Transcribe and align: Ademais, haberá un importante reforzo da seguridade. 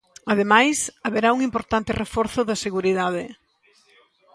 Ademais, 0.33 0.77
haberá 1.05 1.29
un 1.35 1.39
importante 1.49 1.97
reforzo 2.03 2.41
da 2.49 2.61
seguridade. 2.65 3.23